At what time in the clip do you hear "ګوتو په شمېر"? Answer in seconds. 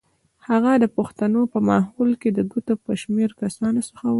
2.51-3.29